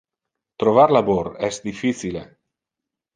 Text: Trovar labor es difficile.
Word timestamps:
Trovar 0.61 0.93
labor 0.95 1.29
es 1.49 1.59
difficile. 1.69 2.25